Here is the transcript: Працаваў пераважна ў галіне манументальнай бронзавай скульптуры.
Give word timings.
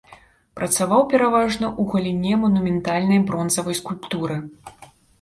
Працаваў 0.59 1.01
пераважна 1.11 1.69
ў 1.69 1.93
галіне 1.93 2.33
манументальнай 2.47 3.25
бронзавай 3.31 3.81
скульптуры. 3.85 4.45